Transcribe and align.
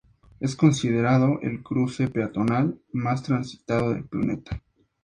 Es 0.39 0.55
considerado 0.55 1.39
el 1.43 1.61
cruce 1.61 2.07
peatonal 2.07 2.81
más 2.91 3.21
transitado 3.21 3.93
del 3.93 4.03
planeta. 4.03 4.59